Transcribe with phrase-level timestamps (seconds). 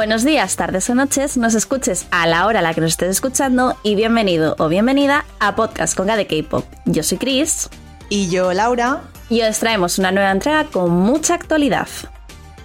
[0.00, 3.10] Buenos días, tardes o noches, nos escuches a la hora a la que nos estés
[3.10, 6.64] escuchando y bienvenido o bienvenida a Podcast con de K-Pop.
[6.86, 7.68] Yo soy Chris.
[8.08, 9.02] Y yo, Laura.
[9.28, 11.86] Y os traemos una nueva entrega con mucha actualidad.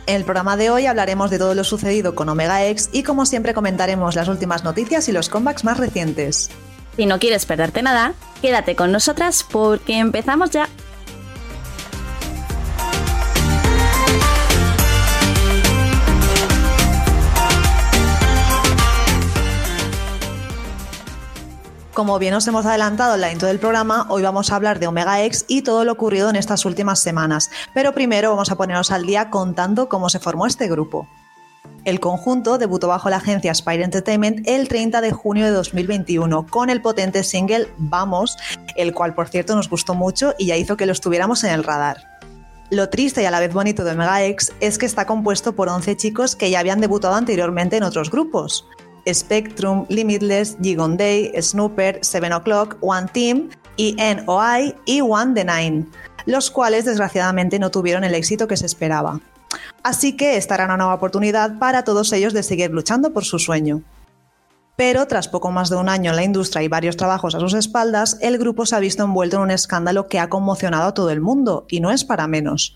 [0.08, 3.26] En el programa de hoy hablaremos de todo lo sucedido con Omega X y como
[3.26, 6.50] siempre comentaremos las últimas noticias y los comebacks más recientes.
[6.96, 10.70] Si no quieres perderte nada, quédate con nosotras porque empezamos ya.
[21.96, 25.24] Como bien os hemos adelantado en la del programa, hoy vamos a hablar de Omega
[25.24, 27.50] X y todo lo ocurrido en estas últimas semanas.
[27.74, 31.08] Pero primero vamos a ponernos al día contando cómo se formó este grupo.
[31.86, 36.70] El conjunto debutó bajo la agencia Spire Entertainment el 30 de junio de 2021 con
[36.70, 38.36] el potente single Vamos,
[38.76, 41.64] el cual por cierto nos gustó mucho y ya hizo que lo estuviéramos en el
[41.64, 42.20] radar.
[42.72, 45.70] Lo triste y a la vez bonito de Omega X es que está compuesto por
[45.70, 48.66] 11 chicos que ya habían debutado anteriormente en otros grupos.
[49.08, 55.86] Spectrum, Limitless, Gigon Day, Snooper, Seven O'Clock, One Team, ENOI y One The Nine,
[56.26, 59.20] los cuales desgraciadamente no tuvieron el éxito que se esperaba.
[59.84, 63.40] Así que esta era una nueva oportunidad para todos ellos de seguir luchando por su
[63.40, 63.84] sueño.
[64.76, 67.54] Pero tras poco más de un año en la industria y varios trabajos a sus
[67.54, 71.12] espaldas, el grupo se ha visto envuelto en un escándalo que ha conmocionado a todo
[71.12, 72.76] el mundo, y no es para menos.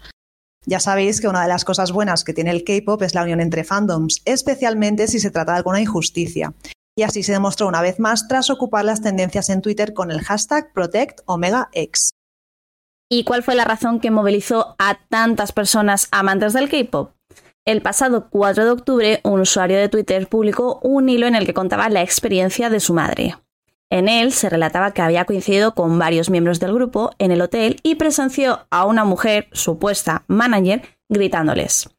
[0.70, 3.42] Ya sabéis que una de las cosas buenas que tiene el K-pop es la unión
[3.42, 6.54] entre fandoms, especialmente si se trata de alguna injusticia.
[6.96, 10.22] Y así se demostró una vez más tras ocupar las tendencias en Twitter con el
[10.22, 12.12] hashtag ProtectOmegaX.
[13.10, 17.14] ¿Y cuál fue la razón que movilizó a tantas personas amantes del K-pop?
[17.66, 21.56] El pasado 4 de octubre, un usuario de Twitter publicó un hilo en el que
[21.56, 23.36] contaba la experiencia de su madre.
[23.92, 27.80] En él se relataba que había coincidido con varios miembros del grupo en el hotel
[27.82, 31.90] y presenció a una mujer, supuesta manager, gritándoles.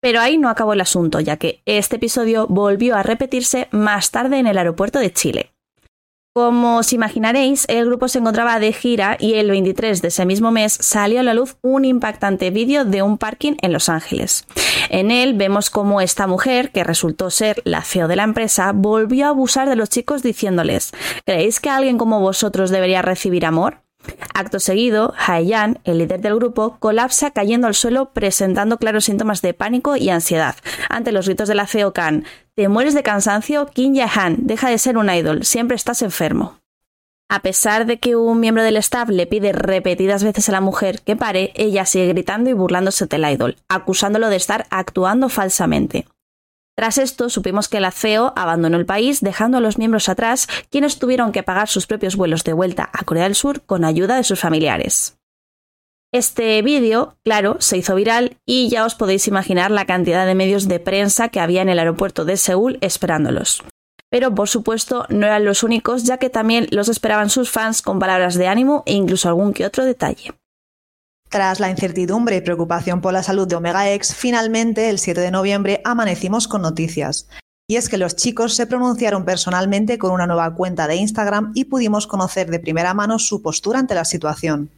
[0.00, 4.38] Pero ahí no acabó el asunto, ya que este episodio volvió a repetirse más tarde
[4.38, 5.52] en el aeropuerto de Chile.
[6.38, 10.52] Como os imaginaréis, el grupo se encontraba de gira y el 23 de ese mismo
[10.52, 14.44] mes salió a la luz un impactante vídeo de un parking en Los Ángeles.
[14.88, 19.26] En él vemos cómo esta mujer, que resultó ser la CEO de la empresa, volvió
[19.26, 20.92] a abusar de los chicos diciéndoles
[21.26, 23.87] ¿Creéis que alguien como vosotros debería recibir amor?
[24.34, 29.54] Acto seguido, Haeyan, el líder del grupo, colapsa cayendo al suelo presentando claros síntomas de
[29.54, 30.56] pánico y ansiedad
[30.88, 32.24] ante los gritos de la CEO Khan.
[32.54, 36.58] Te mueres de cansancio, Kim Jae-han, deja de ser un idol, siempre estás enfermo.
[37.30, 41.02] A pesar de que un miembro del staff le pide repetidas veces a la mujer
[41.02, 46.06] que pare, ella sigue gritando y burlándose del idol, acusándolo de estar actuando falsamente.
[46.78, 51.00] Tras esto, supimos que la CEO abandonó el país, dejando a los miembros atrás, quienes
[51.00, 54.22] tuvieron que pagar sus propios vuelos de vuelta a Corea del Sur con ayuda de
[54.22, 55.18] sus familiares.
[56.12, 60.68] Este vídeo, claro, se hizo viral y ya os podéis imaginar la cantidad de medios
[60.68, 63.64] de prensa que había en el aeropuerto de Seúl esperándolos.
[64.08, 67.98] Pero por supuesto no eran los únicos, ya que también los esperaban sus fans con
[67.98, 70.32] palabras de ánimo e incluso algún que otro detalle.
[71.28, 75.30] Tras la incertidumbre y preocupación por la salud de Omega X, finalmente, el 7 de
[75.30, 77.28] noviembre, amanecimos con noticias.
[77.68, 81.64] Y es que los chicos se pronunciaron personalmente con una nueva cuenta de Instagram y
[81.64, 84.70] pudimos conocer de primera mano su postura ante la situación.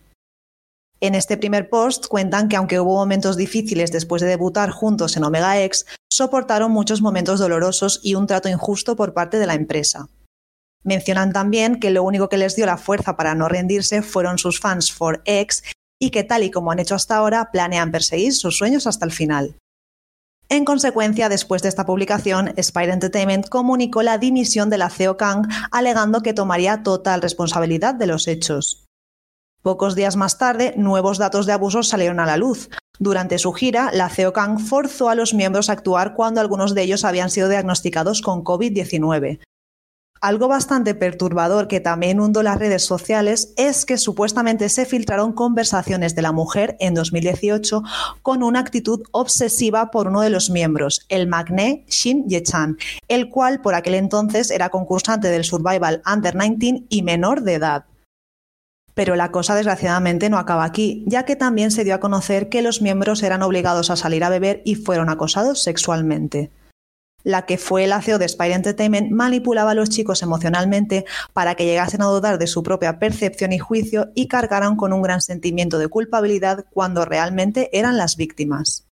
[1.00, 5.22] En este primer post cuentan que aunque hubo momentos difíciles después de debutar juntos en
[5.22, 10.08] Omega X, soportaron muchos momentos dolorosos y un trato injusto por parte de la empresa.
[10.82, 14.58] Mencionan también que lo único que les dio la fuerza para no rendirse fueron sus
[14.58, 15.62] fans for X
[16.00, 19.12] y que tal y como han hecho hasta ahora, planean perseguir sus sueños hasta el
[19.12, 19.56] final.
[20.48, 25.46] En consecuencia, después de esta publicación, Spire Entertainment comunicó la dimisión de la CEO Kang,
[25.70, 28.86] alegando que tomaría total responsabilidad de los hechos.
[29.62, 32.70] Pocos días más tarde, nuevos datos de abusos salieron a la luz.
[32.98, 36.82] Durante su gira, la CEO Kang forzó a los miembros a actuar cuando algunos de
[36.82, 39.38] ellos habían sido diagnosticados con COVID-19,
[40.20, 46.14] algo bastante perturbador que también hundó las redes sociales es que supuestamente se filtraron conversaciones
[46.14, 47.82] de la mujer en 2018
[48.22, 52.76] con una actitud obsesiva por uno de los miembros, el magné Shin Ye-chan,
[53.08, 57.84] el cual por aquel entonces era concursante del Survival Under 19 y menor de edad.
[58.92, 62.60] Pero la cosa desgraciadamente no acaba aquí, ya que también se dio a conocer que
[62.60, 66.50] los miembros eran obligados a salir a beber y fueron acosados sexualmente.
[67.24, 71.64] La que fue el CEO de Spire Entertainment manipulaba a los chicos emocionalmente para que
[71.64, 75.78] llegasen a dudar de su propia percepción y juicio y cargaran con un gran sentimiento
[75.78, 78.86] de culpabilidad cuando realmente eran las víctimas.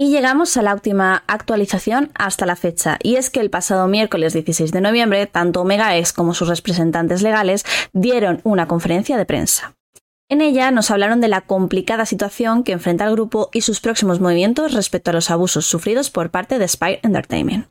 [0.00, 4.32] Y llegamos a la última actualización hasta la fecha, y es que el pasado miércoles
[4.32, 9.74] 16 de noviembre, tanto Omega X como sus representantes legales dieron una conferencia de prensa.
[10.30, 14.20] En ella nos hablaron de la complicada situación que enfrenta el grupo y sus próximos
[14.20, 17.68] movimientos respecto a los abusos sufridos por parte de Spire Entertainment.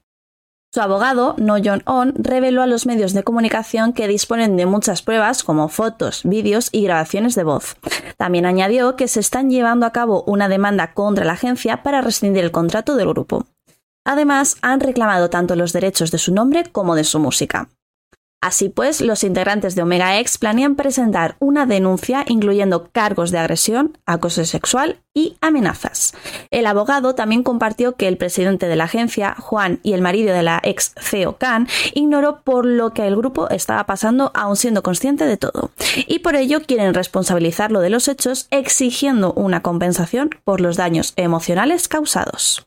[0.73, 5.03] Su abogado, No John On, reveló a los medios de comunicación que disponen de muchas
[5.03, 7.77] pruebas como fotos, vídeos y grabaciones de voz.
[8.17, 12.43] También añadió que se están llevando a cabo una demanda contra la agencia para rescindir
[12.43, 13.45] el contrato del grupo.
[14.03, 17.69] Además, han reclamado tanto los derechos de su nombre como de su música.
[18.39, 23.97] Así pues, los integrantes de Omega X planean presentar una denuncia incluyendo cargos de agresión,
[24.05, 26.13] acoso sexual y amenazas.
[26.51, 30.43] El abogado también compartió que el presidente de la agencia, Juan, y el marido de
[30.43, 35.25] la ex CEO Khan, ignoró por lo que el grupo estaba pasando aún siendo consciente
[35.25, 35.71] de todo.
[36.05, 41.87] Y por ello quieren responsabilizarlo de los hechos exigiendo una compensación por los daños emocionales
[41.87, 42.66] causados.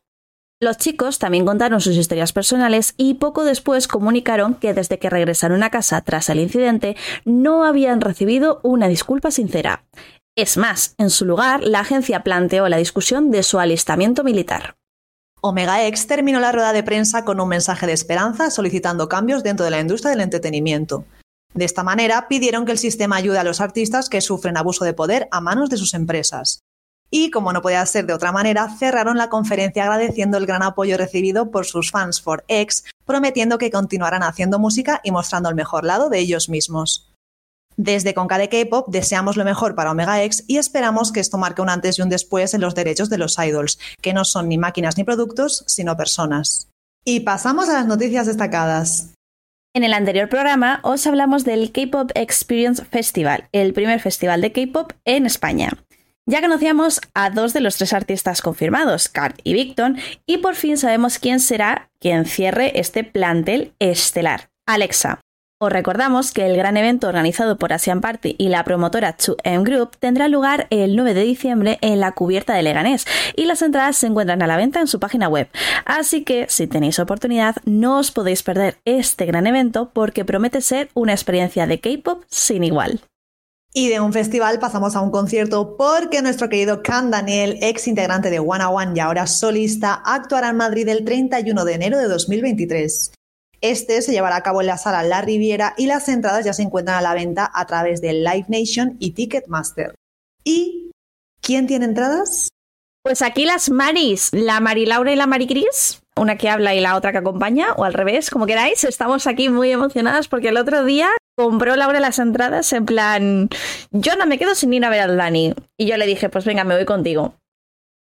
[0.62, 5.62] Los chicos también contaron sus historias personales y poco después comunicaron que desde que regresaron
[5.62, 9.86] a casa tras el incidente no habían recibido una disculpa sincera.
[10.36, 14.76] Es más, en su lugar, la agencia planteó la discusión de su alistamiento militar.
[15.40, 19.64] Omega X terminó la rueda de prensa con un mensaje de esperanza solicitando cambios dentro
[19.64, 21.06] de la industria del entretenimiento.
[21.54, 24.92] De esta manera, pidieron que el sistema ayude a los artistas que sufren abuso de
[24.92, 26.64] poder a manos de sus empresas
[27.10, 30.96] y, como no podía ser de otra manera, cerraron la conferencia agradeciendo el gran apoyo
[30.96, 35.84] recibido por sus fans for X, prometiendo que continuarán haciendo música y mostrando el mejor
[35.84, 37.10] lado de ellos mismos.
[37.76, 41.62] Desde Conca de K-Pop deseamos lo mejor para Omega X y esperamos que esto marque
[41.62, 44.58] un antes y un después en los derechos de los idols, que no son ni
[44.58, 46.68] máquinas ni productos, sino personas.
[47.04, 49.14] Y pasamos a las noticias destacadas.
[49.72, 54.92] En el anterior programa os hablamos del K-Pop Experience Festival, el primer festival de K-Pop
[55.04, 55.70] en España.
[56.30, 59.96] Ya conocíamos a dos de los tres artistas confirmados, Cart y Victon,
[60.26, 65.18] y por fin sabemos quién será quien cierre este plantel estelar, Alexa.
[65.60, 69.96] Os recordamos que el gran evento organizado por Asian Party y la promotora 2M Group
[69.98, 74.06] tendrá lugar el 9 de diciembre en la cubierta de Leganés y las entradas se
[74.06, 75.48] encuentran a la venta en su página web.
[75.84, 80.90] Así que si tenéis oportunidad no os podéis perder este gran evento porque promete ser
[80.94, 83.00] una experiencia de K-pop sin igual.
[83.72, 88.28] Y de un festival pasamos a un concierto porque nuestro querido Can Daniel, ex integrante
[88.28, 93.12] de One One y ahora solista, actuará en Madrid el 31 de enero de 2023.
[93.60, 96.62] Este se llevará a cabo en la sala La Riviera y las entradas ya se
[96.62, 99.94] encuentran a la venta a través de Live Nation y Ticketmaster.
[100.42, 100.90] ¿Y
[101.40, 102.48] quién tiene entradas?
[103.02, 106.80] Pues aquí las Maris, la Mari Laura y la Mari Cris, una que habla y
[106.80, 108.84] la otra que acompaña, o al revés, como queráis.
[108.84, 113.48] Estamos aquí muy emocionadas porque el otro día compró Laura las entradas en plan,
[113.90, 115.54] yo no me quedo sin ir a ver al Dani.
[115.78, 117.34] Y yo le dije, pues venga, me voy contigo.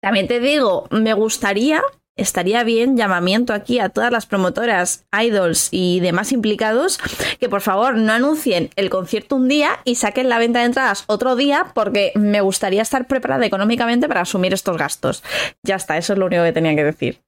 [0.02, 1.84] También te digo, me gustaría,
[2.16, 7.00] estaría bien llamamiento aquí a todas las promotoras, idols y demás implicados,
[7.40, 11.04] que por favor no anuncien el concierto un día y saquen la venta de entradas
[11.06, 15.24] otro día, porque me gustaría estar preparada económicamente para asumir estos gastos.
[15.62, 17.27] Ya está, eso es lo único que tenía que decir.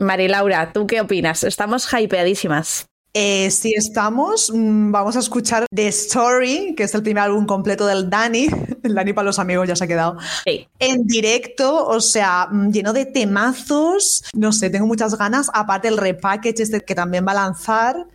[0.00, 1.44] Mari Laura, ¿tú qué opinas?
[1.44, 2.86] Estamos hypeadísimas.
[3.12, 7.86] Eh, si estamos, mm, vamos a escuchar The Story, que es el primer álbum completo
[7.86, 8.48] del Dani.
[8.82, 10.16] El Dani para los amigos ya se ha quedado.
[10.78, 14.24] En directo, o sea, mm, lleno de temazos.
[14.32, 15.50] No sé, tengo muchas ganas.
[15.52, 18.06] Aparte, el repackage este que también va a lanzar.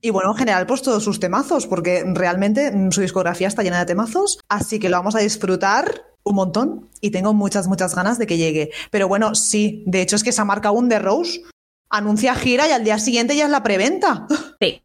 [0.00, 3.78] Y bueno, en general, pues todos sus temazos, porque realmente mm, su discografía está llena
[3.78, 4.40] de temazos.
[4.48, 8.36] Así que lo vamos a disfrutar un montón y tengo muchas, muchas ganas de que
[8.36, 8.70] llegue.
[8.90, 11.42] Pero bueno, sí, de hecho es que se ha marcado un The Rose
[11.94, 14.26] anuncia gira y al día siguiente ya es la preventa.
[14.60, 14.82] Sí.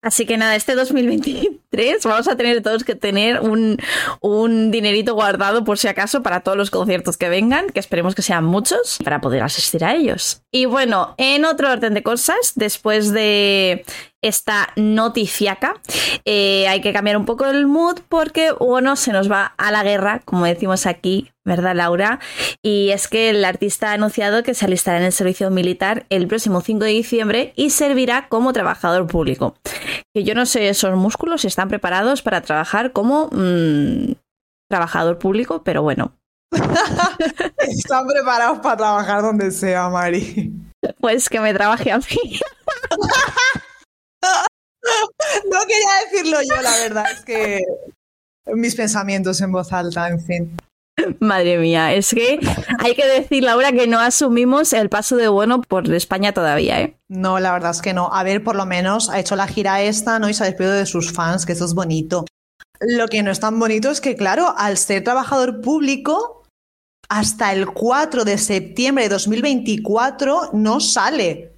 [0.00, 3.78] Así que nada, este 2023 vamos a tener todos que tener un,
[4.20, 8.22] un, dinerito guardado por si acaso para todos los conciertos que vengan, que esperemos que
[8.22, 10.42] sean muchos, para poder asistir a ellos.
[10.52, 13.84] Y bueno, en otro orden de cosas, después de
[14.22, 15.74] esta noticiaca.
[16.24, 19.82] Eh, hay que cambiar un poco el mood porque, bueno, se nos va a la
[19.82, 22.20] guerra, como decimos aquí, ¿verdad, Laura?
[22.62, 26.26] Y es que el artista ha anunciado que se alistará en el servicio militar el
[26.26, 29.54] próximo 5 de diciembre y servirá como trabajador público.
[30.14, 34.12] Que yo no sé esos músculos si están preparados para trabajar como mm,
[34.68, 36.12] trabajador público, pero bueno.
[37.58, 40.52] están preparados para trabajar donde sea, Mari.
[41.00, 42.04] Pues que me trabaje a mí.
[45.50, 47.62] no quería decirlo yo, la verdad, es que
[48.46, 50.56] mis pensamientos en voz alta, en fin.
[51.20, 52.40] Madre mía, es que
[52.80, 56.96] hay que decir, Laura, que no asumimos el paso de bueno por España todavía, ¿eh?
[57.08, 58.12] No, la verdad es que no.
[58.12, 60.28] A ver, por lo menos ha hecho la gira esta, ¿no?
[60.28, 62.24] Y se ha despedido de sus fans, que eso es bonito.
[62.80, 66.44] Lo que no es tan bonito es que, claro, al ser trabajador público,
[67.08, 71.57] hasta el 4 de septiembre de 2024 no sale.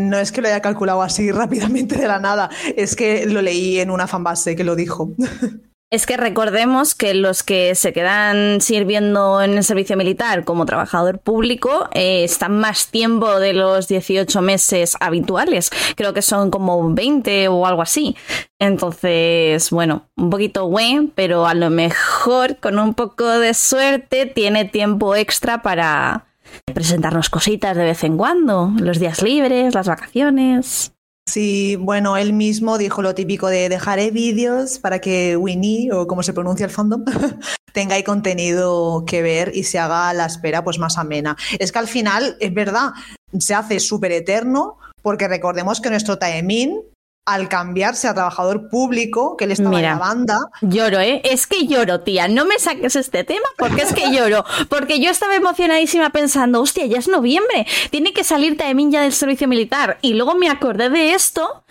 [0.00, 3.78] No es que lo haya calculado así rápidamente de la nada, es que lo leí
[3.80, 5.12] en una fanbase que lo dijo.
[5.90, 11.18] Es que recordemos que los que se quedan sirviendo en el servicio militar como trabajador
[11.18, 15.70] público eh, están más tiempo de los 18 meses habituales.
[15.96, 18.14] Creo que son como 20 o algo así.
[18.58, 24.66] Entonces, bueno, un poquito güey, pero a lo mejor con un poco de suerte tiene
[24.66, 26.27] tiempo extra para
[26.72, 30.92] presentarnos cositas de vez en cuando, los días libres, las vacaciones.
[31.28, 36.22] Sí, bueno, él mismo dijo lo típico de dejaré vídeos para que Winnie, o como
[36.22, 37.04] se pronuncia el fandom,
[37.74, 41.36] tenga ahí contenido que ver y se haga la espera pues más amena.
[41.58, 42.92] Es que al final, es verdad,
[43.38, 46.80] se hace súper eterno porque recordemos que nuestro Taemin
[47.28, 50.38] al cambiarse a trabajador público, que le estaba Mira, en la banda.
[50.62, 51.20] Lloro, ¿eh?
[51.24, 52.26] Es que lloro, tía.
[52.26, 54.46] No me saques este tema porque es que lloro.
[54.70, 57.66] Porque yo estaba emocionadísima pensando, hostia, ya es noviembre.
[57.90, 59.98] Tiene que salir Taemin ya del servicio militar.
[60.00, 61.64] Y luego me acordé de esto.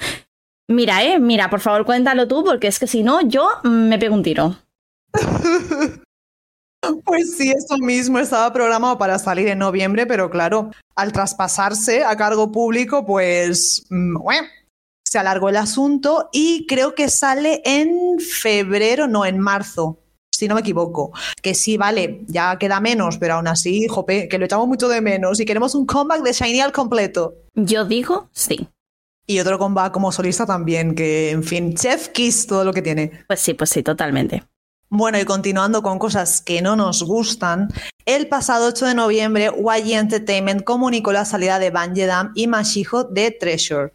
[0.67, 4.13] Mira, eh, mira, por favor cuéntalo tú, porque es que si no, yo me pego
[4.13, 4.55] un tiro.
[7.03, 12.15] Pues sí, eso mismo estaba programado para salir en noviembre, pero claro, al traspasarse a
[12.15, 14.56] cargo público, pues, bueno, mm,
[15.09, 19.99] se alargó el asunto y creo que sale en febrero, no, en marzo,
[20.33, 21.11] si no me equivoco.
[21.41, 24.99] Que sí, vale, ya queda menos, pero aún así, jope, que lo echamos mucho de
[24.99, 27.35] menos y queremos un comeback de Shiny al completo.
[27.53, 28.67] Yo digo sí.
[29.25, 33.11] Y otro comeback como solista también, que en fin, Chef Kiss, todo lo que tiene.
[33.27, 34.43] Pues sí, pues sí, totalmente.
[34.89, 37.67] Bueno, y continuando con cosas que no nos gustan,
[38.05, 43.31] el pasado 8 de noviembre, YG Entertainment comunicó la salida de Banjidam y Mashijo de
[43.31, 43.91] Treasure.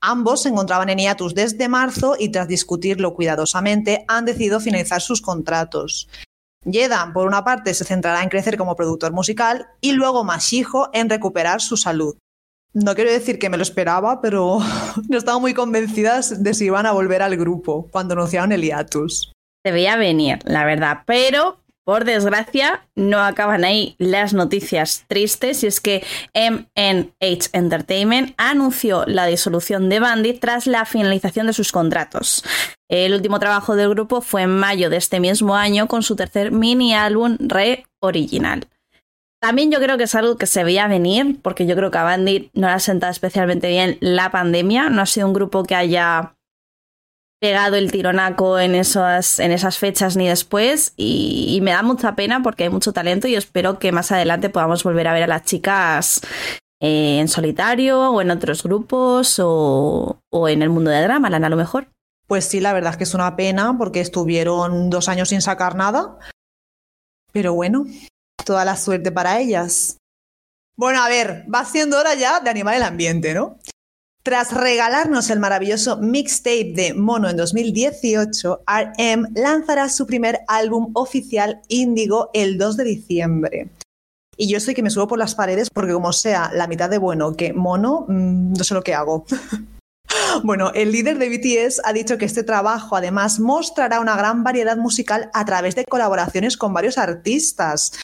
[0.00, 5.20] Ambos se encontraban en hiatus desde marzo y tras discutirlo cuidadosamente han decidido finalizar sus
[5.20, 6.08] contratos.
[6.64, 11.08] Yedan, por una parte, se centrará en crecer como productor musical y luego Mashijo en
[11.08, 12.16] recuperar su salud.
[12.72, 14.58] No quiero decir que me lo esperaba, pero
[15.08, 19.32] no estaba muy convencida de si iban a volver al grupo cuando anunciaron el hiatus.
[19.64, 25.68] Se veía venir, la verdad, pero por desgracia, no acaban ahí las noticias tristes y
[25.68, 32.42] es que MNH Entertainment anunció la disolución de Bandit tras la finalización de sus contratos.
[32.88, 36.50] El último trabajo del grupo fue en mayo de este mismo año con su tercer
[36.50, 38.66] mini álbum Re Original.
[39.40, 42.02] También yo creo que es algo que se veía venir, porque yo creo que a
[42.02, 44.90] Bandit no le ha sentado especialmente bien la pandemia.
[44.90, 46.35] No ha sido un grupo que haya
[47.40, 52.42] pegado el tironaco en esas, en esas fechas ni después y, me da mucha pena
[52.42, 55.44] porque hay mucho talento y espero que más adelante podamos volver a ver a las
[55.44, 56.20] chicas
[56.80, 61.48] eh, en solitario o en otros grupos o, o en el mundo de drama, a
[61.48, 61.88] lo mejor.
[62.26, 65.76] Pues sí, la verdad es que es una pena porque estuvieron dos años sin sacar
[65.76, 66.18] nada.
[67.32, 67.86] Pero bueno,
[68.44, 69.98] toda la suerte para ellas.
[70.76, 73.58] Bueno, a ver, va siendo hora ya de animar el ambiente, ¿no?
[74.26, 81.60] Tras regalarnos el maravilloso mixtape de Mono en 2018, RM lanzará su primer álbum oficial
[81.68, 83.70] Índigo el 2 de diciembre.
[84.36, 86.98] Y yo estoy que me subo por las paredes porque como sea la mitad de
[86.98, 89.24] bueno que Mono, mm, no sé lo que hago.
[90.42, 94.76] Bueno, el líder de BTS ha dicho que este trabajo además mostrará una gran variedad
[94.76, 98.02] musical a través de colaboraciones con varios artistas.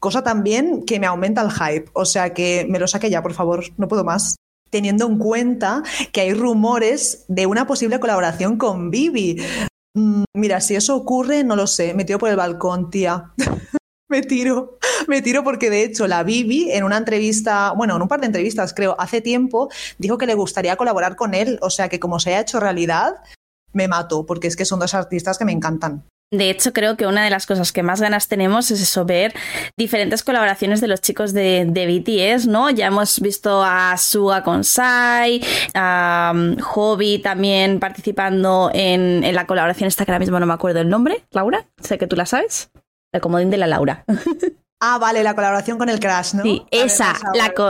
[0.00, 1.90] Cosa también que me aumenta el hype.
[1.92, 4.36] O sea que me lo saque ya, por favor, no puedo más
[4.72, 9.40] teniendo en cuenta que hay rumores de una posible colaboración con Bibi.
[9.94, 13.32] Mm, mira, si eso ocurre, no lo sé, me tiro por el balcón, tía.
[14.08, 18.08] me tiro, me tiro porque de hecho la Bibi en una entrevista, bueno, en un
[18.08, 21.90] par de entrevistas creo, hace tiempo, dijo que le gustaría colaborar con él, o sea
[21.90, 23.16] que como se ha hecho realidad,
[23.74, 26.04] me mato, porque es que son dos artistas que me encantan.
[26.32, 29.34] De hecho, creo que una de las cosas que más ganas tenemos es eso, ver
[29.76, 32.70] diferentes colaboraciones de los chicos de, BTS, ¿no?
[32.70, 39.46] Ya hemos visto a Suga con Sai, a um, Hobby también participando en, en, la
[39.46, 41.22] colaboración esta que ahora mismo no me acuerdo el nombre.
[41.32, 42.70] Laura, sé que tú la sabes.
[43.12, 44.06] El comodín de la Laura.
[44.84, 46.42] Ah, vale, la colaboración con el Crash, ¿no?
[46.42, 47.14] Sí, esa,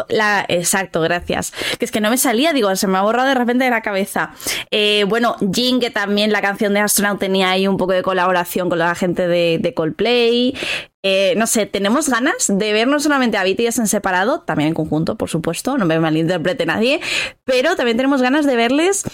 [0.09, 1.52] la, exacto, gracias.
[1.78, 3.83] Que es que no me salía, digo, se me ha borrado de repente de la
[3.83, 4.31] cabeza.
[4.71, 8.71] Eh, bueno, Jin, que también la canción de Astronaut tenía ahí un poco de colaboración
[8.71, 10.57] con la gente de, Coldplay.
[11.02, 14.75] Eh, no sé, tenemos ganas de ver no solamente a BTS en separado, también en
[14.75, 17.02] conjunto, por supuesto, no me malinterprete nadie,
[17.45, 19.04] pero también tenemos ganas de verles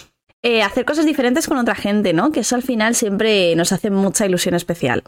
[0.41, 2.31] eh, hacer cosas diferentes con otra gente, ¿no?
[2.31, 5.03] Que eso al final siempre nos hace mucha ilusión especial.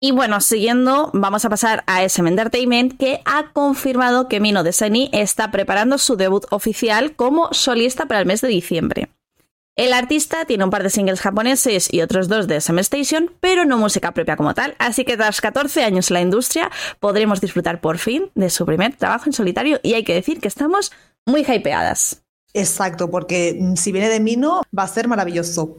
[0.00, 5.10] Y bueno, siguiendo, vamos a pasar a SM Entertainment, que ha confirmado que Mino Deseni
[5.12, 9.08] está preparando su debut oficial como solista para el mes de diciembre.
[9.74, 13.64] El artista tiene un par de singles japoneses y otros dos de SM Station, pero
[13.64, 17.80] no música propia como tal, así que tras 14 años en la industria podremos disfrutar
[17.80, 20.92] por fin de su primer trabajo en solitario y hay que decir que estamos
[21.26, 22.22] muy hypeadas.
[22.54, 25.78] Exacto, porque si viene de Mino va a ser maravilloso.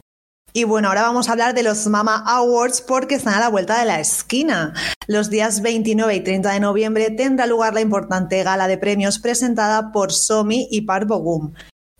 [0.52, 3.80] Y bueno, ahora vamos a hablar de los Mama Awards porque están a la vuelta
[3.80, 4.74] de la esquina.
[5.08, 9.92] Los días 29 y 30 de noviembre tendrá lugar la importante gala de premios presentada
[9.92, 11.54] por Somi y Park Bogum.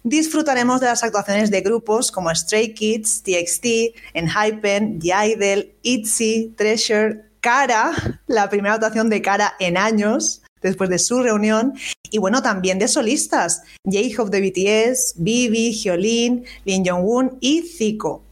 [0.04, 3.66] Disfrutaremos de las actuaciones de grupos como Stray Kids, TXT,
[4.14, 7.92] Enhypen, The Idol, ITZY, Treasure, Cara,
[8.26, 11.74] la primera actuación de Cara en años, después de su reunión,
[12.10, 18.24] y bueno, también de solistas, J-Hope de BTS, Bibi, Hyolyn, Lin Jong-un y Zico.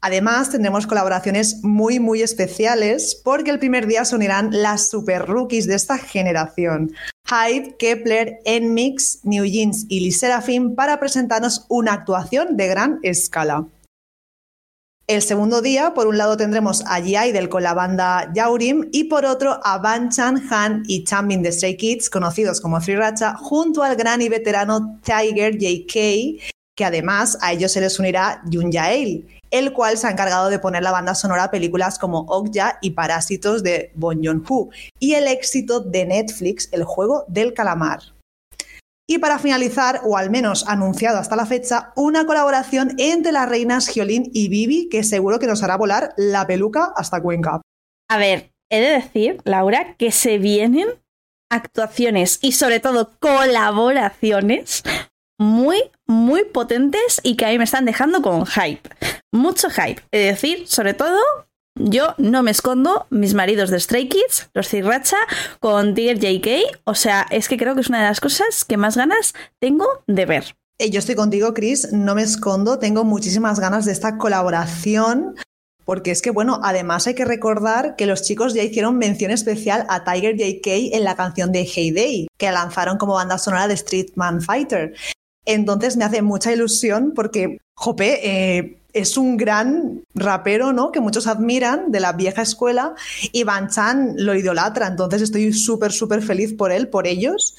[0.00, 5.66] Además, tendremos colaboraciones muy, muy especiales porque el primer día se unirán las super rookies
[5.66, 6.92] de esta generación.
[7.26, 13.66] Hyde, Kepler, Enmix, New Jeans y Lee Serafim para presentarnos una actuación de gran escala.
[15.08, 19.24] El segundo día, por un lado, tendremos a G con la banda Yaurim y por
[19.24, 23.96] otro a Ban Chan, Han y Chanbin de Stray Kids, conocidos como Racha, junto al
[23.96, 26.42] gran y veterano Tiger JK,
[26.76, 30.58] que además a ellos se les unirá Jun Jae, el cual se ha encargado de
[30.58, 35.26] poner la banda sonora a películas como Okja y Parásitos de Bon Joon-ho y el
[35.26, 38.00] éxito de Netflix El juego del calamar.
[39.10, 43.88] Y para finalizar, o al menos anunciado hasta la fecha, una colaboración entre las reinas
[43.88, 47.62] Giolín y Bibi que seguro que nos hará volar la peluca hasta Cuenca.
[48.10, 50.88] A ver, he de decir, Laura, que se vienen
[51.50, 54.82] actuaciones y sobre todo colaboraciones
[55.38, 58.90] muy, muy potentes y que a mí me están dejando con hype.
[59.38, 60.02] Mucho hype.
[60.10, 61.16] Es decir, sobre todo
[61.76, 65.16] yo no me escondo mis maridos de Stray Kids, los Cirracha,
[65.60, 66.80] con Tiger JK.
[66.82, 69.86] O sea, es que creo que es una de las cosas que más ganas tengo
[70.08, 70.56] de ver.
[70.80, 75.36] Eh, yo estoy contigo, Chris, no me escondo, tengo muchísimas ganas de esta colaboración.
[75.84, 79.86] Porque es que, bueno, además hay que recordar que los chicos ya hicieron mención especial
[79.88, 83.74] a Tiger JK en la canción de Hey Day, que lanzaron como banda sonora de
[83.74, 84.94] Street Man Fighter.
[85.46, 90.92] Entonces me hace mucha ilusión porque, jope, eh, es un gran rapero, ¿no?
[90.92, 92.94] Que muchos admiran de la vieja escuela
[93.32, 94.86] y Van Chan lo idolatra.
[94.86, 97.58] Entonces estoy súper, súper feliz por él, por ellos.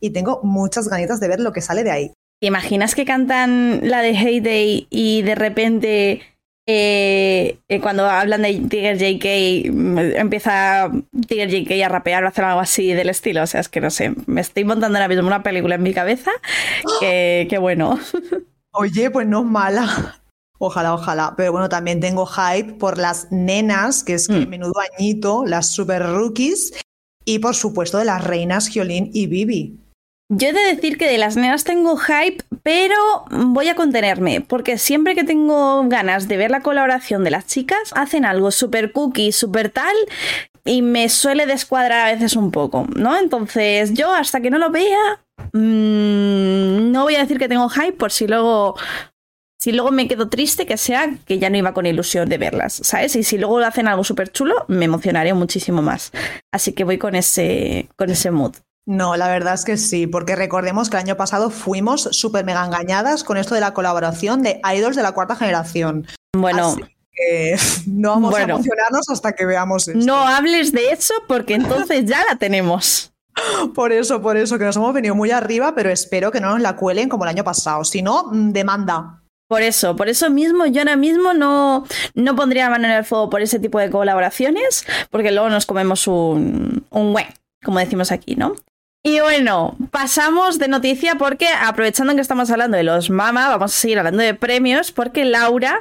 [0.00, 2.12] Y tengo muchas ganitas de ver lo que sale de ahí.
[2.40, 6.22] ¿Te imaginas que cantan la de Heyday y de repente
[6.68, 10.90] eh, eh, cuando hablan de Tiger JK empieza
[11.26, 13.42] Tiger JK a rapear o hacer algo así del estilo?
[13.42, 15.94] O sea, es que no sé, me estoy montando ahora mismo una película en mi
[15.94, 16.30] cabeza
[17.00, 17.98] que, que bueno.
[18.72, 20.20] Oye, pues no es mala.
[20.58, 21.34] Ojalá, ojalá.
[21.36, 24.48] Pero bueno, también tengo hype por las nenas, que es que mm.
[24.48, 26.72] menudo añito, las super rookies,
[27.24, 29.78] y por supuesto de las reinas Giolín y Bibi.
[30.28, 32.96] Yo he de decir que de las nenas tengo hype, pero
[33.30, 37.92] voy a contenerme, porque siempre que tengo ganas de ver la colaboración de las chicas,
[37.94, 39.94] hacen algo súper cookie, súper tal,
[40.64, 43.16] y me suele descuadrar a veces un poco, ¿no?
[43.16, 45.20] Entonces yo hasta que no lo vea,
[45.52, 48.74] mmm, no voy a decir que tengo hype por si luego
[49.58, 52.80] si luego me quedo triste, que sea que ya no iba con ilusión de verlas,
[52.82, 53.16] ¿sabes?
[53.16, 56.12] Y si luego hacen algo súper chulo, me emocionaré muchísimo más.
[56.52, 58.56] Así que voy con ese, con ese mood.
[58.86, 62.64] No, la verdad es que sí, porque recordemos que el año pasado fuimos súper mega
[62.64, 66.06] engañadas con esto de la colaboración de idols de la cuarta generación.
[66.36, 66.76] Bueno.
[67.86, 70.04] no vamos a emocionarnos hasta que veamos esto.
[70.04, 73.12] No hables de eso porque entonces ya la tenemos.
[73.74, 76.60] Por eso, por eso, que nos hemos venido muy arriba, pero espero que no nos
[76.62, 77.84] la cuelen como el año pasado.
[77.84, 79.22] Si no, mm, demanda.
[79.48, 83.30] Por eso, por eso mismo yo ahora mismo no, no pondría mano en el fuego
[83.30, 87.26] por ese tipo de colaboraciones, porque luego nos comemos un, un buen,
[87.64, 88.54] como decimos aquí, ¿no?
[89.06, 93.78] Y bueno, pasamos de noticia porque aprovechando que estamos hablando de los Mama, vamos a
[93.78, 95.78] seguir hablando de premios porque Laura,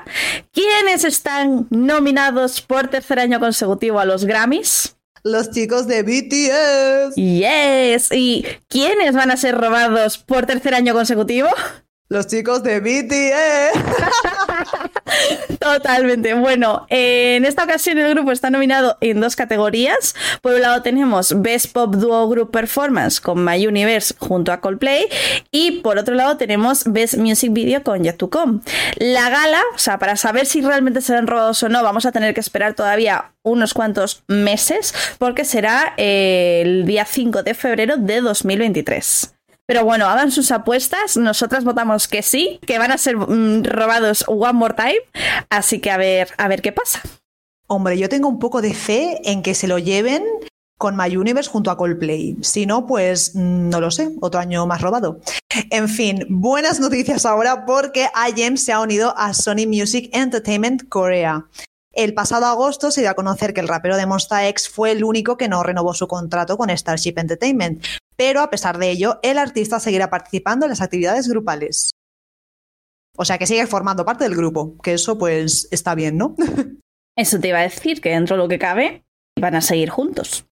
[0.51, 4.95] ¿quiénes están nominados por tercer año consecutivo a los Grammys?
[5.23, 7.15] Los chicos de BTS.
[7.15, 8.11] Yes.
[8.11, 11.49] ¿Y quiénes van a ser robados por tercer año consecutivo?
[12.07, 13.79] Los chicos de BTS.
[15.59, 16.35] Totalmente.
[16.35, 20.13] Bueno, en esta ocasión el grupo está nominado en dos categorías.
[20.41, 25.07] Por un lado tenemos Best Pop Duo Group Performance con My Universe junto a Coldplay
[25.49, 28.61] y por otro lado tenemos Best Music Video con Yet2Com.
[28.97, 32.35] La gala, o sea, para saber si realmente serán robados o no, vamos a tener
[32.35, 39.34] que esperar todavía unos cuantos meses porque será el día 5 de febrero de 2023.
[39.67, 41.17] Pero bueno, hagan sus apuestas.
[41.17, 44.99] Nosotras votamos que sí, que van a ser mm, robados one more time.
[45.49, 47.01] Así que a ver, a ver qué pasa.
[47.67, 50.23] Hombre, yo tengo un poco de fe en que se lo lleven
[50.77, 52.37] con My Universe junto a Coldplay.
[52.41, 55.19] Si no, pues mm, no lo sé, otro año más robado.
[55.71, 61.47] En fin, buenas noticias ahora porque IM se ha unido a Sony Music Entertainment Korea.
[61.95, 65.05] El pasado agosto se dio a conocer que el rapero de Monsta X fue el
[65.05, 67.85] único que no renovó su contrato con Starship Entertainment,
[68.17, 71.91] pero a pesar de ello, el artista seguirá participando en las actividades grupales.
[73.15, 76.35] O sea que sigue formando parte del grupo, que eso pues está bien, ¿no?
[77.17, 79.05] Eso te iba a decir, que dentro de lo que cabe
[79.39, 80.47] van a seguir juntos.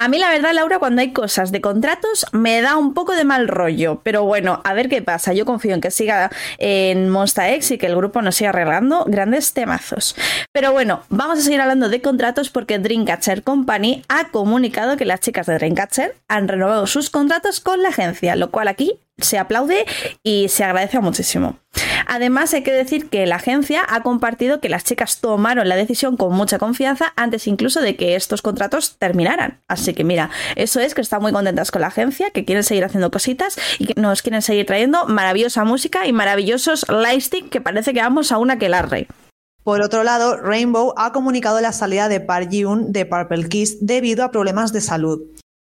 [0.00, 3.24] A mí la verdad, Laura, cuando hay cosas de contratos me da un poco de
[3.24, 5.32] mal rollo, pero bueno, a ver qué pasa.
[5.32, 9.04] Yo confío en que siga en Monsta X y que el grupo nos siga arreglando
[9.08, 10.14] grandes temazos.
[10.52, 15.18] Pero bueno, vamos a seguir hablando de contratos porque Dreamcatcher Company ha comunicado que las
[15.18, 19.84] chicas de Dreamcatcher han renovado sus contratos con la agencia, lo cual aquí se aplaude
[20.22, 21.58] y se agradece muchísimo.
[22.06, 26.16] Además, hay que decir que la agencia ha compartido que las chicas tomaron la decisión
[26.16, 29.60] con mucha confianza antes incluso de que estos contratos terminaran.
[29.68, 32.84] Así que mira, eso es que están muy contentas con la agencia, que quieren seguir
[32.84, 37.92] haciendo cositas y que nos quieren seguir trayendo maravillosa música y maravillosos lightstick que parece
[37.92, 39.08] que vamos a una que rey.
[39.64, 44.30] Por otro lado, Rainbow ha comunicado la salida de Park de Purple Kiss debido a
[44.30, 45.20] problemas de salud.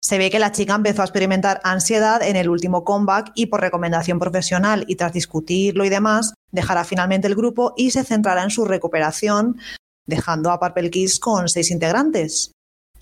[0.02, 3.60] Se ve que la chica empezó a experimentar ansiedad en el último comeback y por
[3.60, 8.50] recomendación profesional y tras discutirlo y demás, dejará finalmente el grupo y se centrará en
[8.50, 9.58] su recuperación,
[10.06, 12.52] dejando a Purple Kiss con seis integrantes.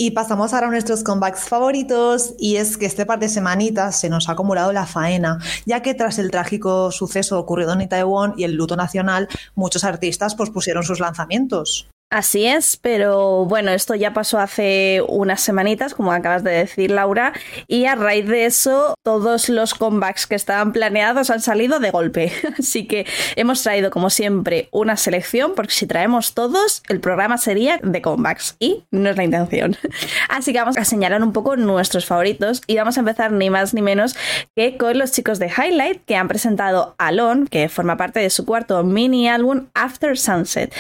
[0.01, 4.09] Y pasamos ahora a nuestros comebacks favoritos, y es que este par de semanitas se
[4.09, 8.45] nos ha acumulado la faena, ya que tras el trágico suceso ocurrido en Taiwán y
[8.45, 11.89] el luto nacional, muchos artistas pospusieron sus lanzamientos.
[12.11, 17.35] Así es, pero bueno, esto ya pasó hace unas semanitas, como acabas de decir, Laura,
[17.67, 22.33] y a raíz de eso todos los comebacks que estaban planeados han salido de golpe.
[22.59, 23.05] Así que
[23.37, 28.57] hemos traído, como siempre, una selección, porque si traemos todos, el programa sería de comebacks,
[28.59, 29.77] y no es la intención.
[30.31, 33.75] Así que vamos a señalar un poco nuestros favoritos, y vamos a empezar ni más
[33.75, 34.17] ni menos
[34.57, 38.47] que con los chicos de Highlight, que han presentado Alone, que forma parte de su
[38.47, 40.73] cuarto mini álbum After Sunset.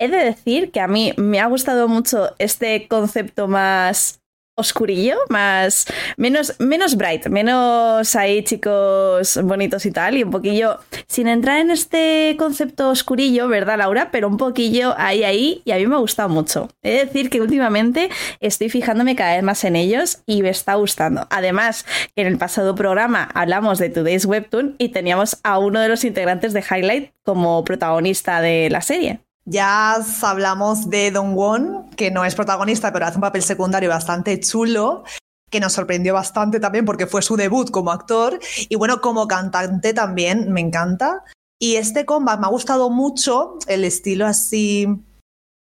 [0.00, 4.20] He de decir que a mí me ha gustado mucho este concepto más
[4.58, 11.28] oscurillo, más menos menos bright, menos ahí chicos bonitos y tal y un poquillo sin
[11.28, 14.10] entrar en este concepto oscurillo, ¿verdad, Laura?
[14.10, 16.68] Pero un poquillo ahí ahí y a mí me ha gustado mucho.
[16.82, 20.74] He de decir que últimamente estoy fijándome cada vez más en ellos y me está
[20.74, 21.26] gustando.
[21.30, 26.04] Además, en el pasado programa hablamos de Today's Webtoon y teníamos a uno de los
[26.04, 29.20] integrantes de Highlight como protagonista de la serie.
[29.50, 34.38] Ya hablamos de Don Won, que no es protagonista, pero hace un papel secundario bastante
[34.40, 35.04] chulo,
[35.50, 38.38] que nos sorprendió bastante también porque fue su debut como actor.
[38.68, 41.24] Y bueno, como cantante también me encanta.
[41.58, 44.86] Y este combat me ha gustado mucho, el estilo así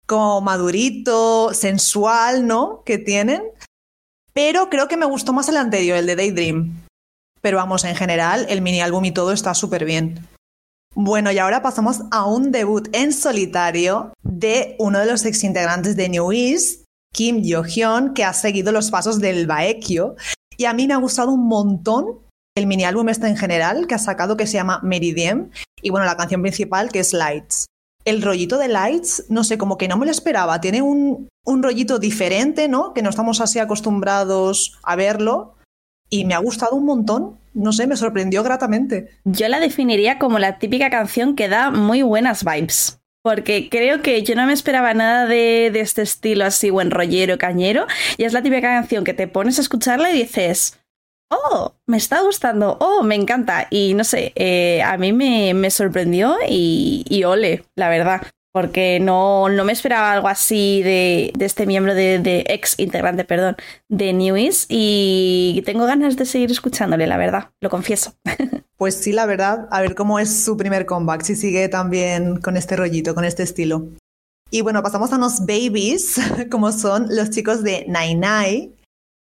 [0.06, 2.82] como madurito, sensual, ¿no?
[2.86, 3.42] Que tienen.
[4.32, 6.86] Pero creo que me gustó más el anterior, el de Daydream.
[7.42, 10.26] Pero vamos, en general, el mini álbum y todo está súper bien.
[10.98, 16.09] Bueno, y ahora pasamos a un debut en solitario de uno de los exintegrantes de
[16.09, 20.16] New East, Kim Jo-hyun, que ha seguido los pasos del Baekyo.
[20.56, 22.20] Y a mí me ha gustado un montón
[22.56, 25.50] el mini álbum este en general que ha sacado que se llama Meridiem
[25.82, 27.66] y bueno, la canción principal que es Lights.
[28.06, 30.62] El rollito de Lights, no sé, como que no me lo esperaba.
[30.62, 32.94] Tiene un, un rollito diferente, ¿no?
[32.94, 35.56] Que no estamos así acostumbrados a verlo.
[36.11, 39.09] Y me ha gustado un montón no sé, me sorprendió gratamente.
[39.25, 43.01] Yo la definiría como la típica canción que da muy buenas vibes.
[43.23, 47.87] Porque creo que yo no me esperaba nada de, este estilo así buen rollero, cañero.
[48.19, 50.79] Y es la típica canción que te pones a escucharla y dices,
[51.31, 53.69] oh, me está gustando, oh, me encanta.
[53.71, 59.51] Y no sé, eh, a mí me, sorprendió y, y, ole, la verdad porque no,
[59.51, 63.55] no me esperaba algo así de, este miembro de, ex integrante, perdón,
[63.90, 68.14] de Newies y tengo ganas de seguir escuchándole, la verdad, lo confieso.
[68.79, 72.59] Pues sí, la verdad, a ver cómo es su primer comeback, si sigue también con
[72.59, 73.88] este rollito, con este estilo.
[74.51, 76.16] Y bueno, pasamos a unos babies,
[76.51, 78.73] como son los chicos de Nine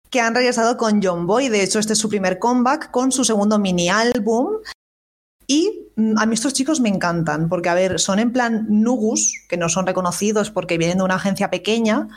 [0.10, 1.50] que han regresado con John Boy.
[1.50, 4.58] De hecho, este es su primer comeback con su segundo mini álbum,
[5.48, 9.34] y mm, a mí estos chicos me encantan, porque, a ver, son en plan Nugus,
[9.50, 12.10] que no son reconocidos porque vienen de una agencia pequeña,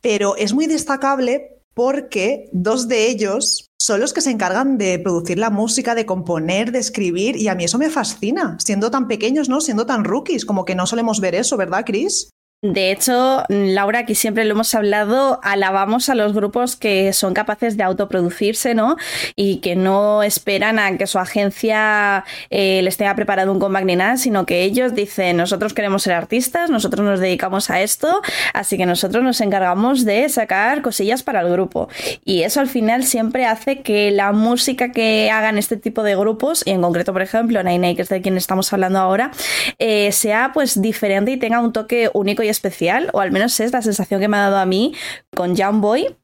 [0.00, 5.38] pero es muy destacable porque dos de ellos son los que se encargan de producir
[5.38, 9.48] la música, de componer, de escribir, y a mí eso me fascina, siendo tan pequeños,
[9.48, 9.60] ¿no?
[9.60, 12.30] Siendo tan rookies, como que no solemos ver eso, ¿verdad, Chris?
[12.72, 17.76] De hecho, Laura, aquí siempre lo hemos hablado, alabamos a los grupos que son capaces
[17.76, 18.96] de autoproducirse, ¿no?
[19.36, 23.96] Y que no esperan a que su agencia eh, les tenga preparado un comeback ni
[23.96, 28.20] nada, sino que ellos dicen, nosotros queremos ser artistas, nosotros nos dedicamos a esto,
[28.52, 31.88] así que nosotros nos encargamos de sacar cosillas para el grupo.
[32.24, 36.62] Y eso al final siempre hace que la música que hagan este tipo de grupos,
[36.66, 39.30] y en concreto, por ejemplo, Nine que es de quien estamos hablando ahora,
[39.78, 43.82] eh, sea pues diferente y tenga un toque único especial, o al menos es la
[43.82, 44.94] sensación que me ha dado a mí
[45.34, 46.16] con Young Boy,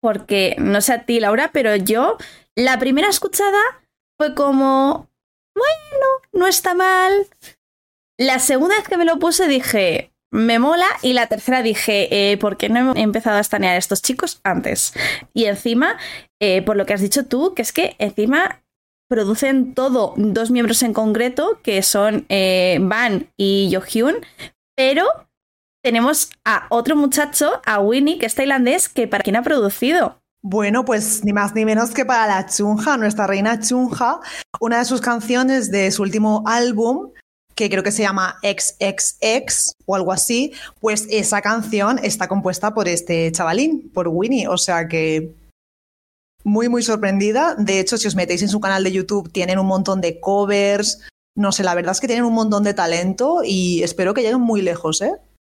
[0.00, 2.16] porque no sé a ti, Laura, pero yo
[2.54, 3.60] la primera escuchada
[4.18, 5.10] fue como,
[5.54, 7.12] bueno, no está mal.
[8.18, 10.86] La segunda vez que me lo puse dije, me mola.
[11.00, 14.40] Y la tercera dije, eh, ¿por qué no he empezado a estanear a estos chicos
[14.44, 14.92] antes?
[15.32, 15.96] Y encima,
[16.40, 18.62] eh, por lo que has dicho tú, que es que encima
[19.08, 24.16] producen todo dos miembros en concreto, que son eh, Van y Hyun,
[24.76, 25.06] pero
[25.84, 30.18] tenemos a otro muchacho, a Winnie, que es tailandés, que para quién ha producido.
[30.42, 34.20] Bueno, pues ni más ni menos que para la Chunja, nuestra reina Chunja,
[34.60, 37.10] una de sus canciones de su último álbum,
[37.54, 42.88] que creo que se llama XXX o algo así, pues esa canción está compuesta por
[42.88, 45.34] este chavalín, por Winnie, o sea que
[46.44, 47.56] muy, muy sorprendida.
[47.56, 51.02] De hecho, si os metéis en su canal de YouTube, tienen un montón de covers,
[51.36, 54.40] no sé, la verdad es que tienen un montón de talento y espero que lleguen
[54.40, 55.12] muy lejos, ¿eh?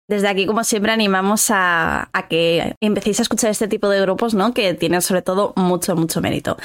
[0.09, 4.55] Desde aquí, como siempre, animamos a, que empecéis a escuchar este tipo de grupos, ¿no?
[4.55, 6.57] Que tienen sobre todo mucho, mucho mérito.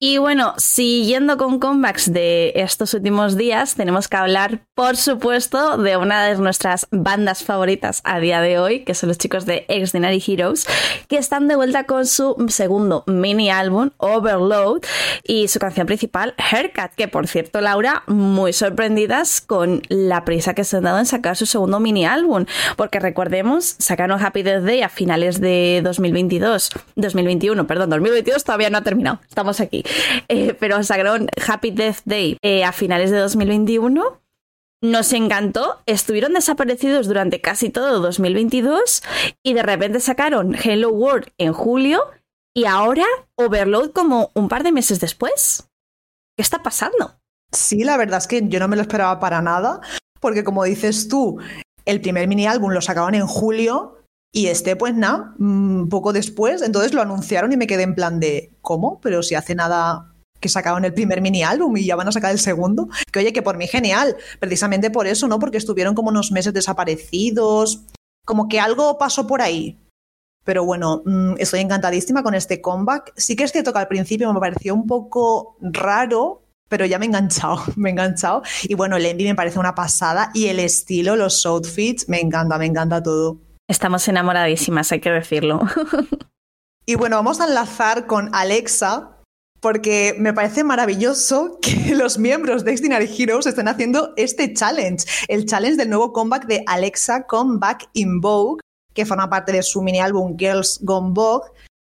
[0.00, 5.96] Y bueno, siguiendo con comebacks de estos últimos días, tenemos que hablar, por supuesto, de
[5.96, 10.22] una de nuestras bandas favoritas a día de hoy, que son los chicos de Extraordinary
[10.26, 10.66] Heroes,
[11.06, 14.82] que están de vuelta con su segundo mini álbum, Overload,
[15.22, 20.64] y su canción principal, Haircut, que por cierto, Laura, muy sorprendidas con la prisa que
[20.64, 24.82] se han dado en sacar su segundo mini álbum, porque recordemos, sacaron Happy Death Day
[24.82, 29.83] a finales de 2022, 2021, perdón, 2022 todavía no ha terminado, estamos aquí.
[30.28, 34.20] Eh, pero sacaron Happy Death Day eh, a finales de 2021.
[34.82, 39.02] Nos encantó, estuvieron desaparecidos durante casi todo 2022
[39.42, 42.02] y de repente sacaron Hello World en julio
[42.54, 43.04] y ahora
[43.36, 45.70] Overload como un par de meses después.
[46.36, 47.18] ¿Qué está pasando?
[47.52, 49.80] Sí, la verdad es que yo no me lo esperaba para nada,
[50.20, 51.38] porque como dices tú,
[51.84, 54.03] el primer mini álbum lo sacaron en julio
[54.36, 58.18] y este, pues nada, mm, poco después, entonces lo anunciaron y me quedé en plan
[58.18, 59.00] de, ¿cómo?
[59.00, 62.32] Pero si hace nada que sacaron el primer mini álbum y ya van a sacar
[62.32, 62.88] el segundo.
[63.12, 64.16] Que oye, que por mí genial.
[64.40, 65.38] Precisamente por eso, ¿no?
[65.38, 67.84] Porque estuvieron como unos meses desaparecidos.
[68.26, 69.78] Como que algo pasó por ahí.
[70.44, 73.12] Pero bueno, mm, estoy encantadísima con este comeback.
[73.16, 77.04] Sí que es cierto que al principio me pareció un poco raro, pero ya me
[77.04, 78.42] he enganchado, me he enganchado.
[78.64, 82.58] Y bueno, el Envy me parece una pasada y el estilo, los outfits, me encanta,
[82.58, 83.38] me encanta todo.
[83.68, 85.60] Estamos enamoradísimas, hay que decirlo.
[86.86, 89.16] y bueno, vamos a enlazar con Alexa,
[89.60, 95.46] porque me parece maravilloso que los miembros de Extraordinary Heroes estén haciendo este challenge, el
[95.46, 98.60] challenge del nuevo comeback de Alexa Comeback in Vogue,
[98.92, 101.50] que forma parte de su mini álbum Girls Gone Vogue,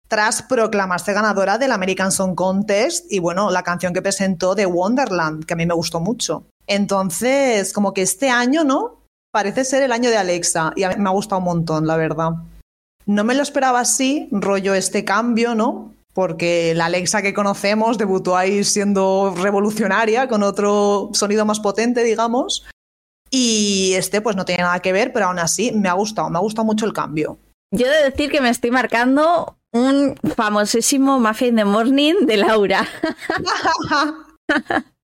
[0.08, 5.46] tras proclamarse ganadora del American Song Contest y bueno, la canción que presentó de Wonderland,
[5.46, 6.48] que a mí me gustó mucho.
[6.66, 8.99] Entonces, como que este año, ¿no?
[9.32, 11.98] Parece ser el año de Alexa y a mí me ha gustado un montón, la
[11.98, 12.32] verdad.
[13.06, 15.94] No me lo esperaba así, rollo este cambio, ¿no?
[16.14, 22.68] Porque la Alexa que conocemos debutó ahí siendo revolucionaria, con otro sonido más potente, digamos.
[23.32, 26.38] Y este pues no tiene nada que ver, pero aún así me ha gustado, me
[26.38, 27.38] ha gustado mucho el cambio.
[27.72, 32.88] Yo he de decir que me estoy marcando un famosísimo Muffin the Morning de Laura.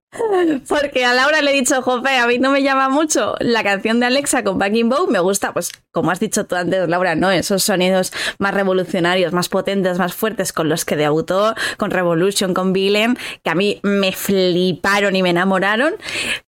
[0.67, 3.99] Porque a Laura le he dicho, Jope, a mí no me llama mucho la canción
[3.99, 7.31] de Alexa con Backing Bow, me gusta, pues como has dicho tú antes, Laura, ¿no?
[7.31, 12.73] Esos sonidos más revolucionarios, más potentes, más fuertes con los que debutó, con Revolution, con
[12.73, 15.95] Villain, que a mí me fliparon y me enamoraron.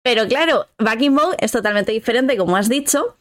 [0.02, 3.16] Pero claro, Backing Bow es totalmente diferente, como has dicho,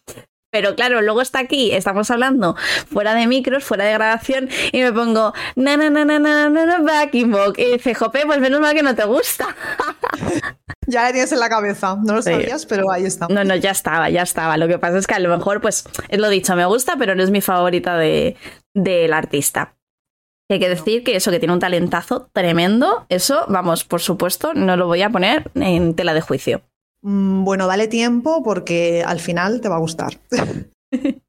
[0.56, 2.56] pero claro, luego está aquí, estamos hablando
[2.90, 6.66] fuera de micros, fuera de grabación, y me pongo na na na na na na,
[6.66, 7.56] na backing book.
[7.58, 9.54] Y dice, Jope, pues menos mal que no te gusta.
[10.88, 13.28] ya la tienes en la cabeza, no lo sabías, pero ahí está.
[13.28, 14.56] No, no, ya estaba, ya estaba.
[14.56, 17.16] Lo que pasa es que a lo mejor, pues, es lo dicho, me gusta, pero
[17.16, 18.38] no es mi favorita del
[18.74, 19.76] de, artista.
[20.50, 24.78] Hay que decir que eso, que tiene un talentazo tremendo, eso, vamos, por supuesto, no
[24.78, 26.62] lo voy a poner en tela de juicio.
[27.06, 30.20] Mm, bueno, dale tiempo porque al final te va a gustar.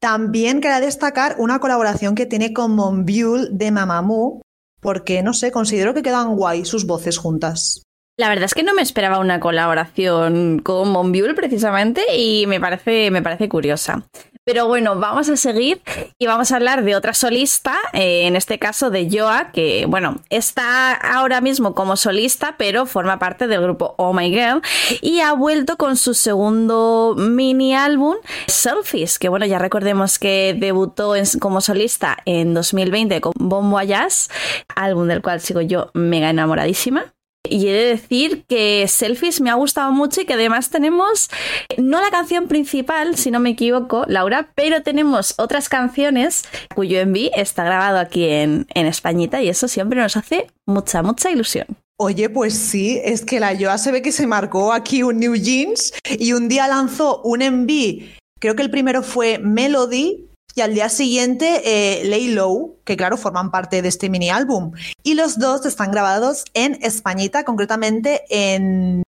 [0.00, 4.42] También quería destacar una colaboración que tiene con Monbiul de Mamamoo,
[4.80, 7.82] porque no sé, considero que quedan guay sus voces juntas.
[8.18, 13.10] La verdad es que no me esperaba una colaboración con Monbiul precisamente y me parece,
[13.10, 14.06] me parece curiosa.
[14.48, 15.82] Pero bueno, vamos a seguir
[16.18, 20.22] y vamos a hablar de otra solista, eh, en este caso de Joa, que bueno,
[20.30, 24.62] está ahora mismo como solista, pero forma parte del grupo Oh My Girl
[25.02, 31.12] y ha vuelto con su segundo mini álbum, Selfies, que bueno, ya recordemos que debutó
[31.40, 34.30] como solista en 2020 con Bon Voyage,
[34.74, 37.12] álbum del cual sigo yo mega enamoradísima.
[37.50, 41.28] Y he de decir que Selfies me ha gustado mucho y que además tenemos,
[41.76, 47.30] no la canción principal, si no me equivoco, Laura, pero tenemos otras canciones cuyo enví
[47.34, 51.66] está grabado aquí en, en Españita y eso siempre nos hace mucha, mucha ilusión.
[52.00, 55.34] Oye, pues sí, es que la Joa se ve que se marcó aquí un New
[55.34, 58.04] Jeans y un día lanzó un MV,
[58.38, 60.27] creo que el primero fue Melody
[60.58, 64.72] y al día siguiente eh, Lay Low, que claro, forman parte de este mini álbum.
[65.04, 69.04] Y los dos están grabados en Españita, concretamente en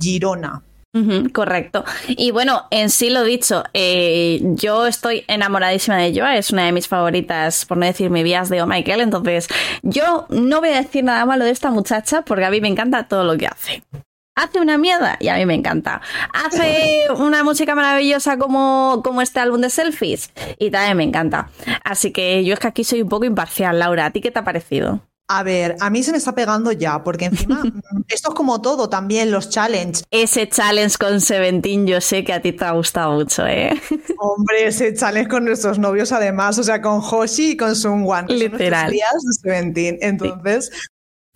[0.00, 0.62] Girona.
[1.32, 1.84] correcto.
[2.06, 6.72] Y bueno, en sí lo dicho, eh, yo estoy enamoradísima de Joa, es una de
[6.72, 9.48] mis favoritas, por no decir mi vías de Oh Michael, entonces
[9.82, 13.08] yo no voy a decir nada malo de esta muchacha porque a mí me encanta
[13.08, 13.82] todo lo que hace
[14.34, 16.00] hace una mierda y a mí me encanta.
[16.32, 21.50] Hace una música maravillosa como, como este álbum de selfies y también me encanta.
[21.84, 24.06] Así que yo es que aquí soy un poco imparcial, Laura.
[24.06, 25.00] ¿A ti qué te ha parecido?
[25.28, 27.62] A ver, a mí se me está pegando ya, porque encima
[28.08, 30.04] esto es como todo también, los challenges.
[30.10, 33.70] Ese challenge con Seventeen yo sé que a ti te ha gustado mucho, ¿eh?
[34.18, 38.26] Hombre, ese challenge con nuestros novios además, o sea, con Hoshi y con Sungwan.
[38.28, 38.90] Literal.
[38.90, 39.00] de
[39.40, 39.98] Seventeen.
[40.02, 40.70] Entonces,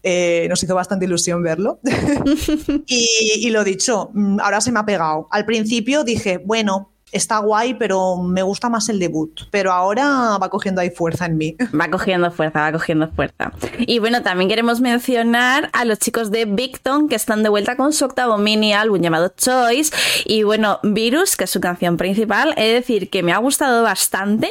[0.08, 1.80] eh, nos hizo bastante ilusión verlo.
[2.86, 5.26] y, y, lo dicho, mm, ahora se me ha pegado.
[5.32, 9.42] Al principio dije, bueno, está guay, pero me gusta más el debut.
[9.50, 11.56] Pero ahora va cogiendo ahí fuerza en mí.
[11.78, 13.52] Va cogiendo fuerza, va cogiendo fuerza.
[13.80, 17.92] Y bueno, también queremos mencionar a los chicos de Victon que están de vuelta con
[17.92, 19.92] su octavo mini álbum llamado Choice.
[20.24, 23.82] Y bueno, Virus, que es su canción principal, he de decir que me ha gustado
[23.82, 24.48] bastante.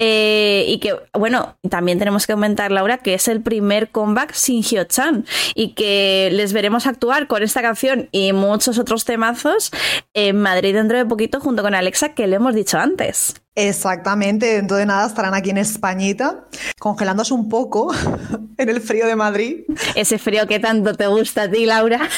[0.00, 4.62] Eh, y que, bueno, también tenemos que comentar, Laura, que es el primer comeback sin
[4.62, 9.72] Hyo-chan y que les veremos actuar con esta canción y muchos otros temazos
[10.14, 13.34] en Madrid dentro de poquito junto con Alexa, que le hemos dicho antes.
[13.56, 16.44] Exactamente, dentro de nada estarán aquí en Españita,
[16.78, 17.92] congelándose un poco
[18.56, 19.64] en el frío de Madrid.
[19.96, 22.08] Ese frío que tanto te gusta a ti, Laura.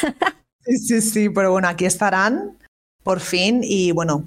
[0.59, 2.59] sí, sí, sí, pero bueno, aquí estarán
[3.03, 4.23] por fin y bueno,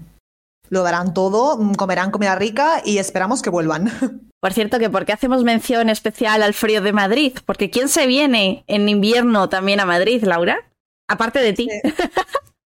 [0.75, 3.91] lo darán todo, mm, comerán comida rica y esperamos que vuelvan.
[4.41, 7.33] Por cierto, que ¿por qué hacemos mención especial al frío de Madrid?
[7.47, 10.71] Porque ¿quién se viene en invierno también a Madrid, Laura?
[11.09, 11.67] Aparte de ti.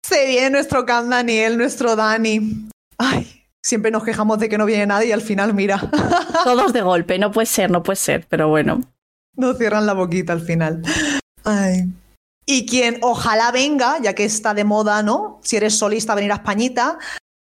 [0.02, 2.70] Se viene nuestro Cam Daniel, nuestro Dani.
[2.98, 5.90] Ay, siempre nos quejamos de que no viene nadie y al final, mira.
[6.46, 8.80] Todos de golpe, no puede ser, no puede ser, pero bueno.
[9.36, 10.82] Nos cierran la boquita al final.
[11.44, 11.90] Ay.
[12.46, 15.42] Y quien ojalá venga, ya que está de moda, ¿no?
[15.44, 17.00] Si eres solista, venir a Españita,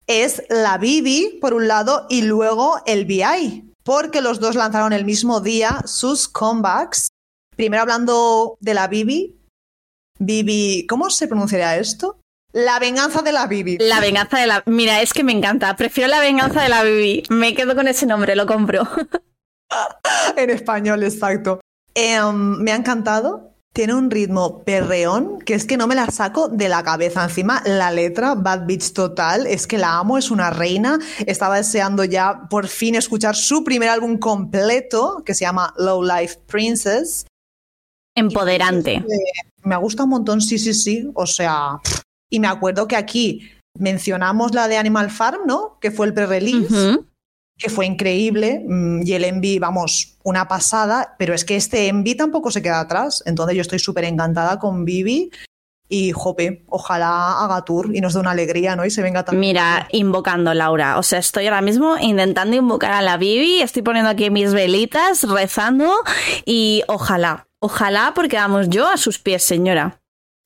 [0.10, 5.06] es la Bibi, por un lado, y luego el BI, porque los dos lanzaron el
[5.06, 7.10] mismo día sus comebacks.
[7.56, 9.40] Primero hablando de la Bibi.
[10.18, 12.20] Bibi, ¿cómo se pronunciaría esto?
[12.52, 13.78] La venganza de la Bibi.
[13.78, 14.64] La venganza de la.
[14.66, 15.76] Mira, es que me encanta.
[15.76, 17.24] Prefiero la venganza de la Bibi.
[17.30, 18.88] Me quedo con ese nombre, lo compro.
[20.36, 21.62] en español, exacto.
[21.94, 26.50] Em, me ha encantado tiene un ritmo perreón que es que no me la saco
[26.50, 27.24] de la cabeza.
[27.24, 31.00] Encima, la letra, Bad Bitch Total, es que la amo, es una reina.
[31.26, 36.40] Estaba deseando ya por fin escuchar su primer álbum completo, que se llama Low Life
[36.48, 37.26] Princess.
[38.16, 39.06] Empoderante.
[39.64, 41.10] me gusta un montón, sí, sí, sí.
[41.14, 41.78] O sea,
[42.30, 45.78] y me acuerdo que aquí mencionamos la de Animal Farm, ¿no?
[45.80, 47.00] Que fue el pre-release
[47.60, 52.16] que fue increíble mm, y el Envy, vamos, una pasada, pero es que este Envy
[52.16, 55.30] tampoco se queda atrás, entonces yo estoy súper encantada con Vivi
[55.90, 58.86] y jope, ojalá haga tour y nos dé una alegría, ¿no?
[58.86, 59.42] Y se venga también.
[59.42, 64.10] Mira, invocando Laura, o sea, estoy ahora mismo intentando invocar a la Vivi, estoy poniendo
[64.10, 65.92] aquí mis velitas, rezando
[66.46, 70.00] y ojalá, ojalá porque vamos yo a sus pies, señora.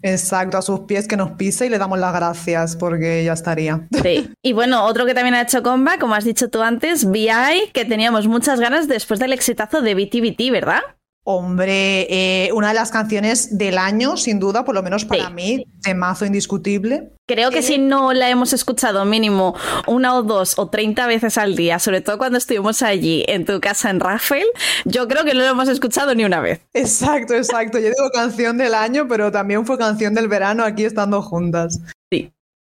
[0.04, 3.88] Exacto, a sus pies que nos pise y le damos las gracias porque ya estaría.
[4.04, 4.30] Sí.
[4.42, 7.86] Y bueno, otro que también ha hecho comba, como has dicho tú antes, VI, que
[7.86, 10.82] teníamos muchas ganas después del exitazo de BTBT, ¿verdad?
[11.26, 15.66] Hombre, eh, una de las canciones del año, sin duda, por lo menos para mí,
[15.86, 17.14] de mazo indiscutible.
[17.26, 19.56] Creo que eh, si no la hemos escuchado mínimo
[19.88, 23.62] una o dos o treinta veces al día, sobre todo cuando estuvimos allí en tu
[23.62, 24.48] casa en Rafael,
[24.84, 26.60] yo creo que no lo hemos escuchado ni una vez.
[26.74, 27.80] Exacto, exacto.
[27.80, 31.80] Yo digo canción del año, pero también fue canción del verano aquí estando juntas.
[32.12, 32.34] Sí.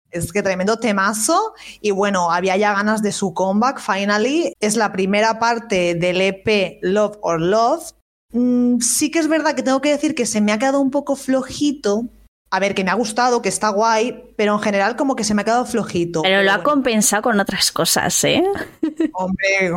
[0.10, 4.54] Es que tremendo temazo y bueno, había ya ganas de su comeback, finally.
[4.60, 7.94] Es la primera parte del EP Love or Love,
[8.32, 10.92] Mm, sí que es verdad que tengo que decir que se me ha quedado un
[10.92, 12.06] poco flojito.
[12.52, 15.36] A ver, que me ha gustado, que está guay, pero en general como que se
[15.36, 16.24] me ha quedado flojito.
[16.24, 18.44] Pero, lo ha compensado con otras cosas, ¿eh?
[19.14, 19.72] Hombre,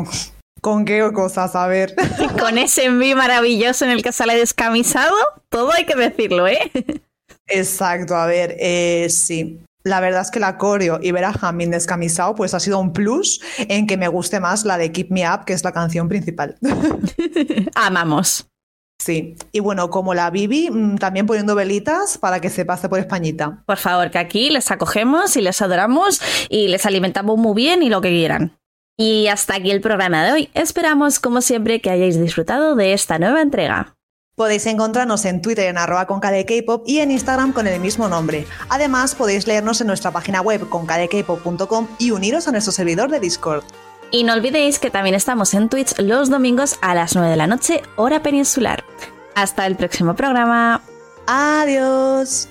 [0.61, 1.55] ¿con qué cosas?
[1.55, 1.95] A ver.
[2.41, 5.15] con ese envío maravilloso en el que sale descamisado,
[5.51, 6.71] todo hay que decirlo, ¿eh?
[7.47, 9.61] Exacto, a ver, eh, sí.
[9.85, 12.93] La verdad es que la coreo y ver a Hamin descamisado pues ha sido un
[12.93, 16.09] plus en que me guste más la de Keep Me Up, que es la canción
[16.09, 16.57] principal.
[17.75, 18.47] Amamos.
[19.03, 23.01] Sí, y bueno, como la Bibi, mm, también poniendo velitas para que se pase por
[23.01, 23.65] Españita.
[23.67, 27.89] Por favor, que aquí les acogemos y les adoramos y les alimentamos muy bien y
[27.89, 28.57] lo que quieran.
[28.97, 30.51] Y hasta aquí el programa de hoy.
[30.55, 33.97] Esperamos, como siempre, que hayáis disfrutado de esta nueva entrega.
[34.35, 38.47] Podéis encontrarnos en Twitter en arroba concadkpop y en Instagram con el mismo nombre.
[38.71, 43.63] Además, podéis leernos en nuestra página web concadkpop.com y uniros a nuestro servidor de Discord.
[44.11, 47.47] Y no olvidéis que también estamos en Twitch los domingos a las 9 de la
[47.47, 48.85] noche, hora peninsular.
[49.35, 50.81] Hasta el próximo programa.
[51.27, 52.49] Adiós.